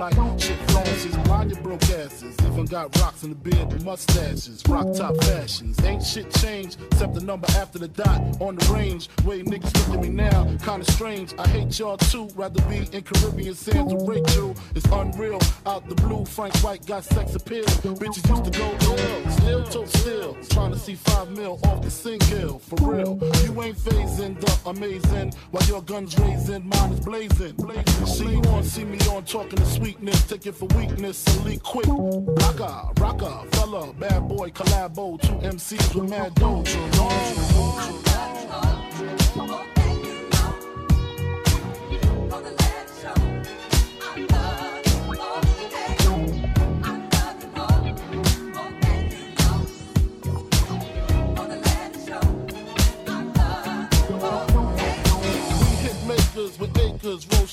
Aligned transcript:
like 0.00 0.40
shit 0.40 0.58
flashes. 0.70 1.16
Blind 1.24 1.50
your 1.50 1.60
broke 1.60 1.82
asses. 1.82 2.34
Even 2.46 2.64
got 2.64 2.96
rocks 3.00 3.22
in 3.22 3.30
the 3.30 3.36
beard 3.36 3.84
mustaches. 3.84 4.62
Rock 4.66 4.86
top 4.94 5.14
fashions. 5.24 5.78
Ain't 5.84 6.02
shit 6.02 6.32
changed 6.36 6.78
except 7.00 7.14
the 7.14 7.24
number 7.24 7.46
after 7.56 7.78
the 7.78 7.88
dot 7.88 8.20
on 8.42 8.56
the 8.56 8.74
range. 8.74 9.08
Way 9.24 9.42
niggas 9.42 9.72
look 9.88 9.96
at 9.96 10.02
me 10.02 10.10
now, 10.10 10.44
kinda 10.62 10.84
strange. 10.92 11.32
I 11.38 11.48
hate 11.48 11.78
y'all 11.78 11.96
too. 11.96 12.28
Rather 12.34 12.60
be 12.68 12.88
in 12.92 13.02
Caribbean 13.02 13.54
sands 13.54 13.94
with 13.94 14.06
Rachel. 14.06 14.54
It's 14.74 14.84
unreal. 14.84 15.40
Out 15.64 15.88
the 15.88 15.94
blue, 15.94 16.26
Frank 16.26 16.54
White 16.58 16.84
got 16.84 17.04
sex 17.04 17.34
appeal. 17.34 17.64
Bitches 17.64 18.28
used 18.28 18.44
to 18.44 18.50
go 18.50 18.68
ill. 18.82 19.30
Still 19.30 19.64
toe 19.64 19.86
still. 19.86 20.36
Trying 20.50 20.72
to 20.72 20.78
see 20.78 20.94
five 20.94 21.30
mil 21.30 21.58
off 21.64 21.80
the 21.80 21.90
single. 21.90 22.58
For 22.58 22.76
real. 22.92 23.18
You 23.44 23.62
ain't 23.62 23.78
phasing 23.78 24.38
the 24.38 24.68
amazing. 24.68 25.32
While 25.52 25.66
your 25.68 25.82
guns 25.82 26.18
raising, 26.18 26.68
mine 26.68 26.92
is 26.92 27.00
blazing. 27.00 27.54
See 28.04 28.28
you 28.28 28.42
on, 28.50 28.62
see 28.62 28.84
me 28.84 28.98
on, 29.08 29.24
talking 29.24 29.56
to 29.56 29.64
sweetness. 29.64 30.24
Take 30.24 30.46
it 30.46 30.54
for 30.54 30.66
weakness 30.76 31.24
and 31.46 31.62
quick. 31.62 31.86
Rocker, 31.88 33.00
rocker, 33.00 33.48
fella, 33.52 33.92
bad 33.94 34.28
boy, 34.28 34.50
collabo. 34.50 35.18
Two 35.18 35.48
MCs 35.48 35.94
with 35.94 36.10
mad 36.10 36.34
doja. 36.34 36.89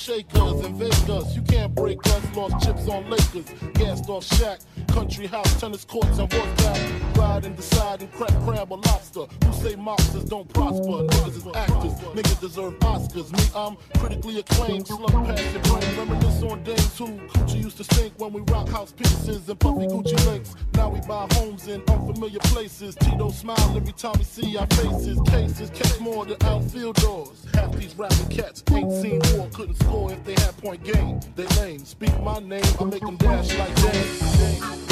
Shakers 0.08 0.66
and 0.66 0.76
Vegas. 0.78 1.36
You 1.36 1.42
can't 1.42 1.76
break 1.76 2.00
us, 2.08 2.36
lost 2.36 2.66
chips 2.66 2.88
on 2.88 3.10
Lakers, 3.10 3.46
gassed 3.74 4.10
off 4.10 4.24
Shaq. 4.30 4.60
Country 4.98 5.28
house, 5.28 5.60
tennis 5.60 5.86
courts, 5.86 6.18
and 6.18 6.34
horseback. 6.34 7.16
Ride 7.16 7.46
and 7.46 7.56
decide 7.56 8.02
and 8.02 8.12
crack 8.14 8.34
crab 8.44 8.72
or 8.72 8.80
lobster. 8.80 9.26
Who 9.46 9.54
say 9.54 9.76
mobsters 9.76 10.28
don't 10.28 10.52
prosper? 10.52 11.06
Niggas 11.06 11.38
is 11.38 11.56
actors, 11.56 11.94
niggas 12.16 12.42
deserve 12.42 12.80
Oscars. 12.80 13.32
Me, 13.32 13.44
I'm 13.56 13.78
critically 14.00 14.40
acclaimed, 14.40 14.88
slug 14.88 15.12
past 15.12 15.54
your 15.54 15.62
brain. 15.62 15.98
Reminisce 16.00 16.42
on 16.42 16.64
days 16.64 16.98
who 16.98 17.06
Coochie 17.06 17.64
used 17.64 17.78
to 17.78 17.84
stink 17.84 18.14
when 18.18 18.34
we 18.34 18.42
rock 18.52 18.70
house 18.70 18.92
pieces 18.92 19.48
and 19.48 19.60
puffy 19.60 19.86
Gucci 19.86 20.26
links. 20.26 20.56
Now 20.74 20.90
we 20.90 21.00
buy 21.02 21.28
homes 21.34 21.68
in 21.68 21.84
unfamiliar 21.88 22.40
places. 22.40 22.96
Tito 22.96 23.30
smile 23.30 23.78
every 23.78 23.94
time 23.94 24.16
we 24.18 24.24
see 24.24 24.58
our 24.58 24.66
faces. 24.66 25.22
Cases 25.28 25.70
catch 25.76 26.00
more 26.00 26.26
than 26.26 26.38
outfield 26.42 26.96
doors. 26.96 27.46
Half 27.54 27.74
these 27.74 27.96
rapping 27.96 28.30
cats 28.30 28.64
ain't 28.72 28.92
seen 28.92 29.22
war, 29.36 29.48
couldn't 29.54 29.76
score 29.76 30.12
if 30.12 30.24
they 30.26 30.34
had 30.34 30.58
point 30.58 30.84
game. 30.84 31.20
They 31.36 31.46
lame. 31.62 31.86
Speak 31.86 32.20
my 32.24 32.40
name, 32.40 32.66
I 32.80 32.84
make 32.86 33.02
them 33.02 33.18
dash 33.18 33.56
like 33.60 33.76
Dame. 33.76 34.87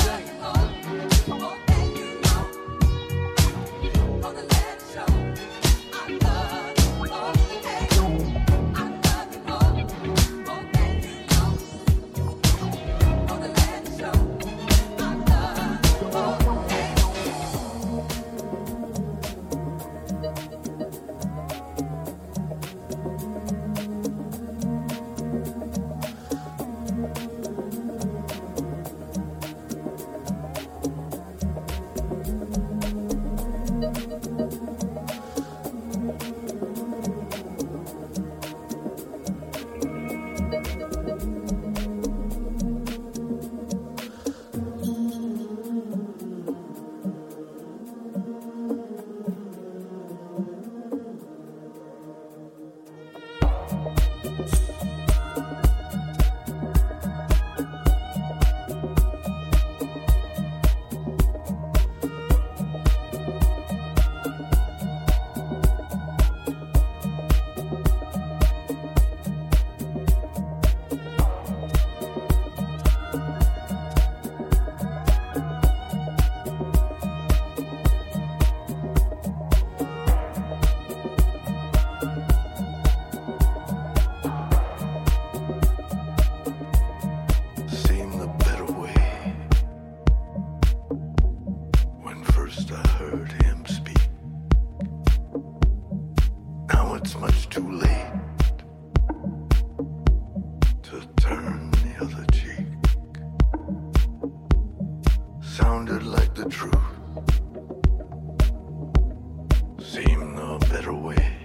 away. 110.88 111.38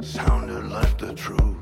Sounded 0.00 0.64
like 0.66 0.98
the 0.98 1.14
truth. 1.14 1.61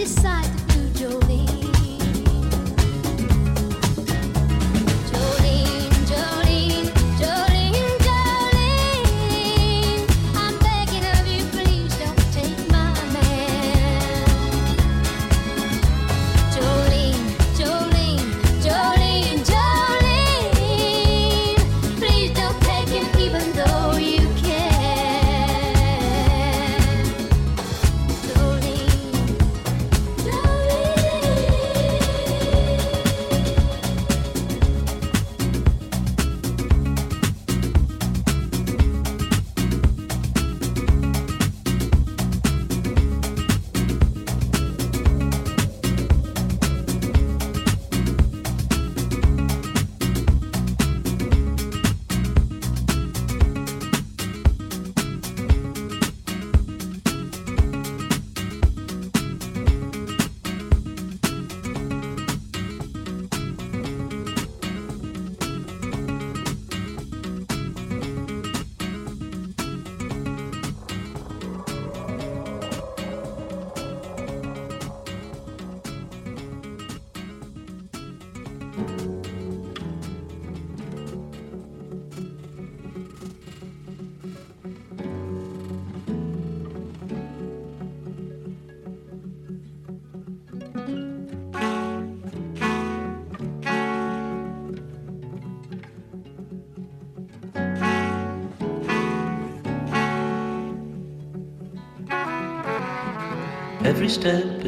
this 0.00 0.14
side. 0.14 0.49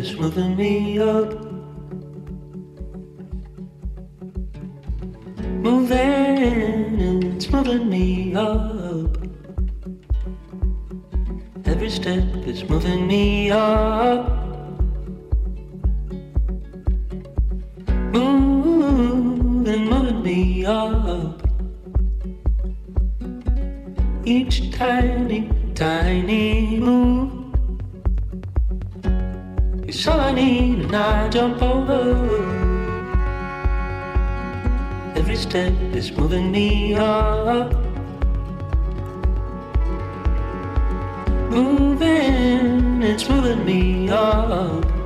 Is 0.02 0.16
moving 0.16 0.56
me 0.56 0.98
up. 0.98 1.30
Moving, 5.66 7.36
it's 7.36 7.48
moving 7.48 7.88
me 7.88 8.34
up. 8.34 9.16
Every 11.64 11.88
step 11.88 12.24
is 12.52 12.68
moving 12.68 13.06
me 13.06 13.52
up. 13.52 14.26
Moving, 18.16 19.84
moving 19.92 20.22
me 20.22 20.66
up. 20.66 21.42
Each 24.24 24.72
tiny, 24.72 25.48
tiny 25.76 26.78
move 26.80 27.31
need, 30.32 30.80
and 30.80 30.96
I 30.96 31.28
jump 31.28 31.62
over. 31.62 32.16
Every 35.14 35.36
step 35.36 35.72
is 35.94 36.10
moving 36.10 36.50
me 36.50 36.94
up. 36.94 37.72
Moving, 41.50 43.02
it's 43.02 43.28
moving 43.28 43.64
me 43.64 44.08
up. 44.08 45.01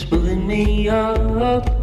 spooling 0.00 0.46
me 0.46 0.88
up. 0.88 1.79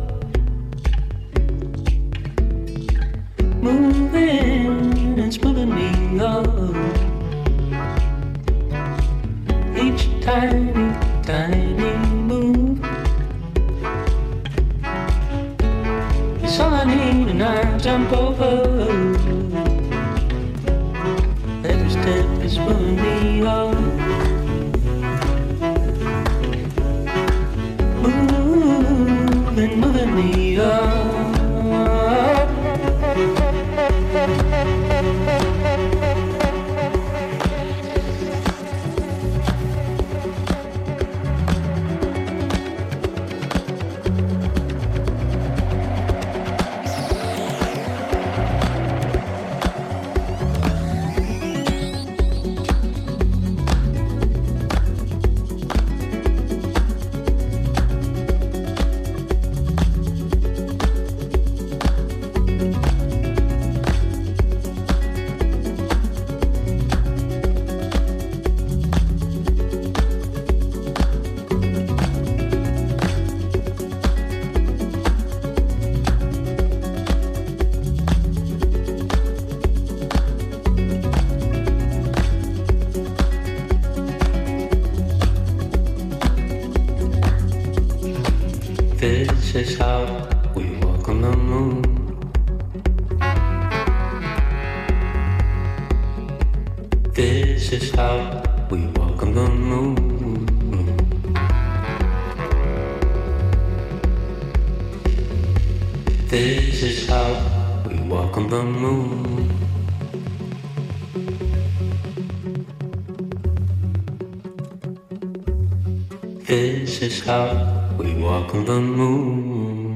This 116.77 117.01
is 117.01 117.25
how 117.25 117.57
we 117.97 118.13
walk 118.21 118.53
on 118.53 118.65
the 118.65 118.79
moon. 118.79 119.86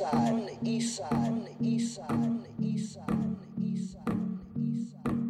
Side, 0.00 0.10
from 0.10 0.46
the 0.46 0.56
east 0.64 0.96
side, 0.96 1.08
from 1.10 1.44
the 1.44 1.54
east 1.60 1.94
side, 1.94 2.06
from 2.08 2.42
the 2.42 2.66
east 2.66 2.94
side, 2.94 3.06
from 3.06 3.36
the 3.40 3.62
east 3.68 3.92
side, 3.92 4.04
from 4.06 4.40
the 4.54 4.60
east 4.70 4.92
side, 4.92 5.04
from 5.04 5.28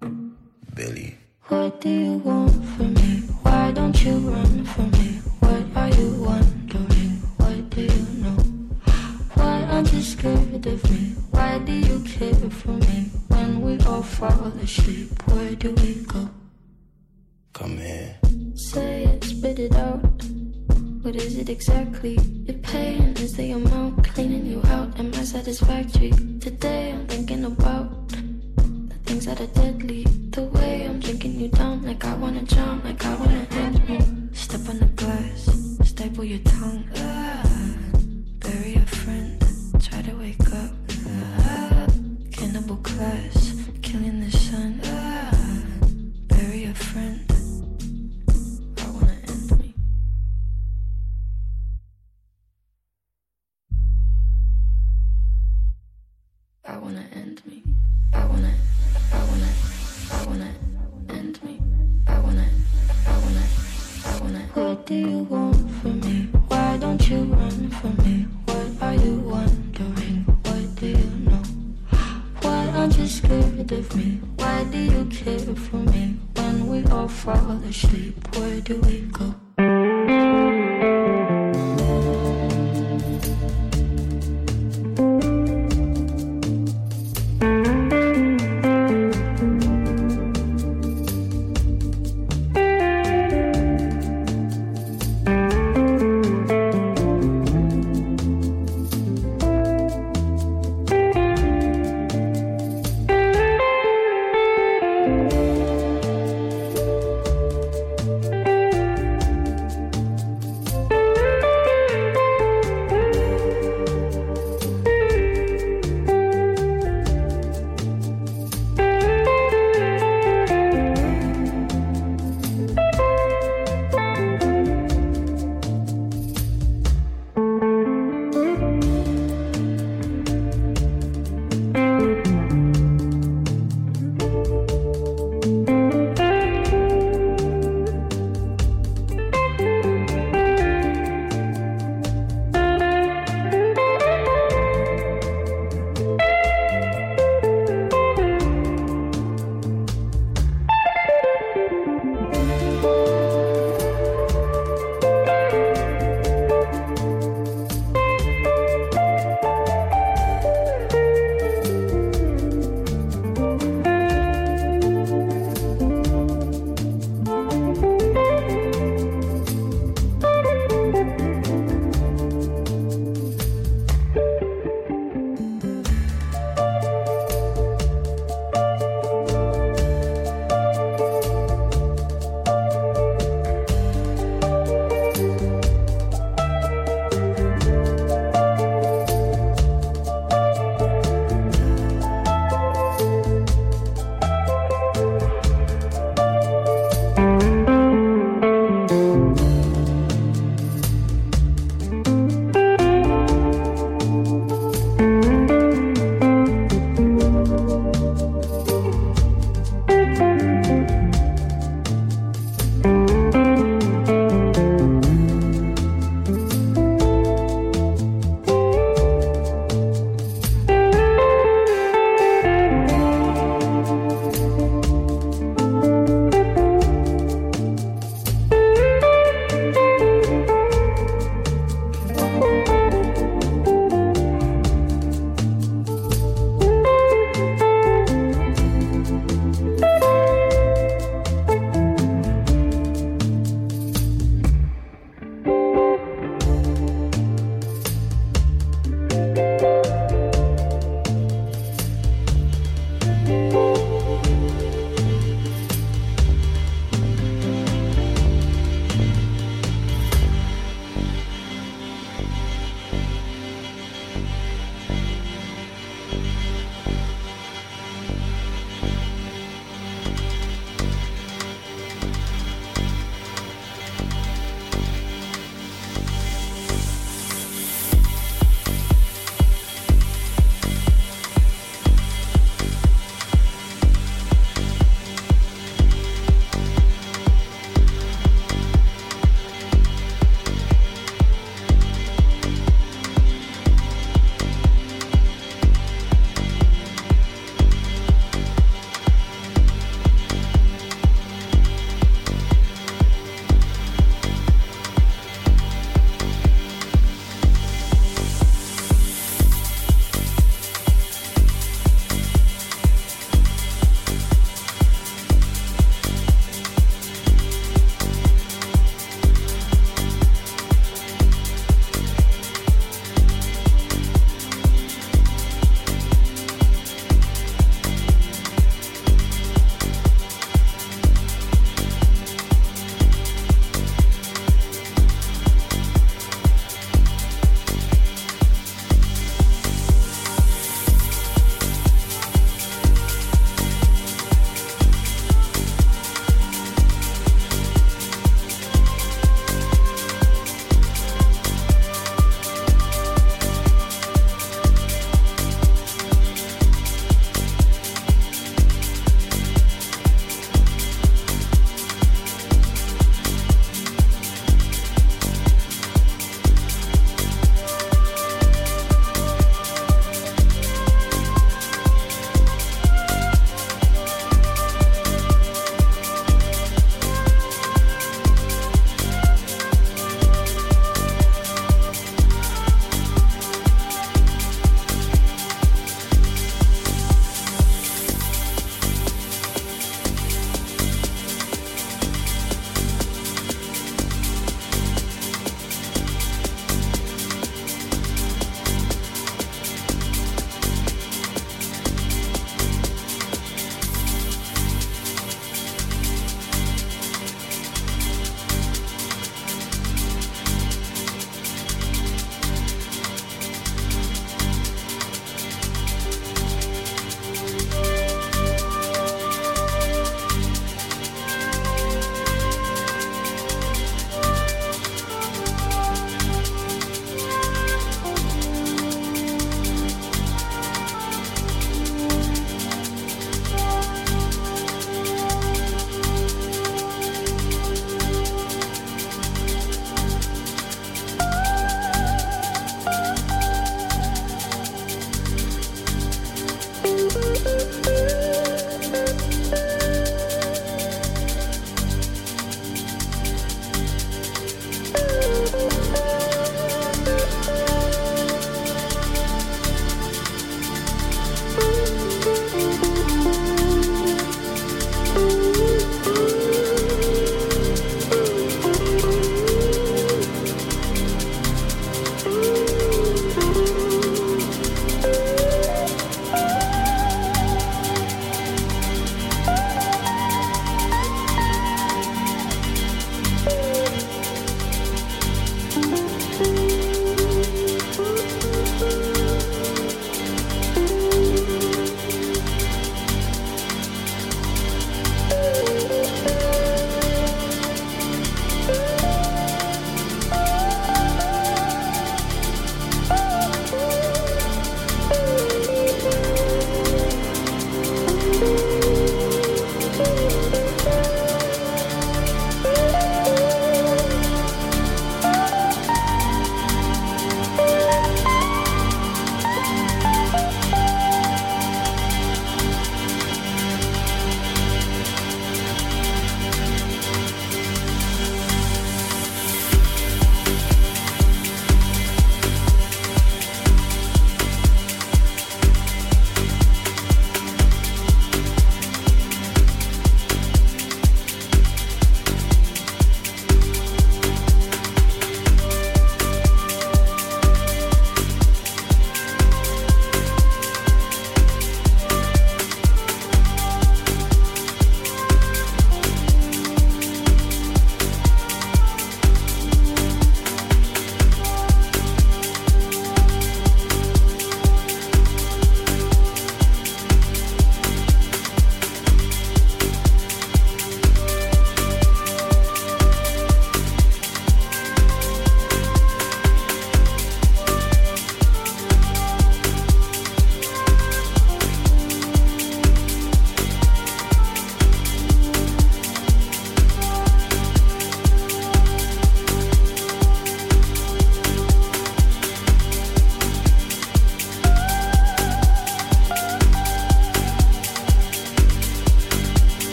the 0.00 0.10
east 0.10 0.34
side. 0.62 0.74
Billy. 0.74 1.18
What 1.48 1.80
do 1.80 1.88
you 1.88 2.12
want 2.18 2.64
from 2.76 2.94
me? 2.94 3.22
Why 3.42 3.72
don't 3.72 4.04
you 4.04 4.18
run 4.18 4.64
from 4.66 4.90
me? 4.92 5.08
What 5.40 5.64
are 5.74 5.88
you 5.88 6.10
wondering? 6.22 7.10
What 7.38 7.70
do 7.70 7.82
you 7.82 8.06
know? 8.22 8.38
Why 9.34 9.62
aren't 9.64 9.92
you 9.92 10.02
scared 10.02 10.66
of 10.66 10.90
me? 10.90 11.14
Why 11.30 11.58
do 11.58 11.72
you 11.72 11.98
care 12.00 12.50
for 12.50 12.76
me? 12.86 13.10
When 13.28 13.60
we 13.62 13.80
all 13.86 14.02
fall 14.02 14.52
asleep, 14.62 15.10
where 15.32 15.54
do 15.56 15.72
we 15.82 16.04
go? 16.04 16.28
Come 17.52 17.78
here. 17.78 18.16
Say 18.54 19.04
it, 19.04 19.24
spit 19.24 19.58
it 19.58 19.74
out. 19.74 20.22
What 21.02 21.16
is 21.16 21.38
it 21.38 21.48
exactly? 21.48 22.37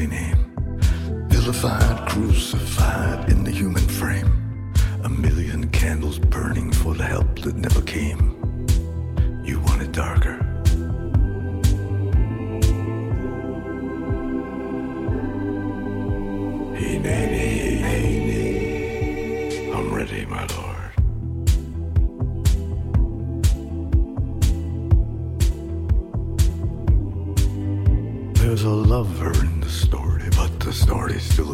holy 0.00 0.06
name. 0.06 0.54
Vilified, 1.28 2.08
crucified 2.08 3.30
in 3.30 3.44
the 3.44 3.50
human 3.50 3.86
frame. 3.86 4.72
A 5.04 5.08
million 5.08 5.68
candles 5.70 6.18
burning 6.18 6.72
for 6.72 6.94
the 6.94 7.04
help 7.04 7.40
that 7.40 7.56
never 7.56 7.82
came. 7.82 8.20
You 9.44 9.60
want 9.60 9.82
it 9.82 9.92
darker. 9.92 10.38
He 16.78 16.98
made 16.98 17.32
it. 17.32 17.69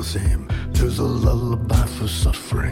same. 0.07 0.47
Tis 0.73 1.01
a 1.01 1.03
lullaby 1.03 1.85
for 1.87 2.07
suffering. 2.07 2.66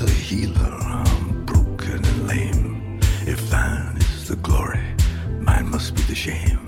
not 0.00 0.08
a 0.08 0.12
healer, 0.12 0.76
I'm 0.82 1.44
broken 1.44 2.04
and 2.04 2.26
lame. 2.26 2.98
If 3.26 3.48
thine 3.50 3.96
is 3.98 4.28
the 4.28 4.36
glory, 4.36 4.82
mine 5.40 5.70
must 5.70 5.94
be 5.94 6.02
the 6.02 6.14
shame. 6.14 6.63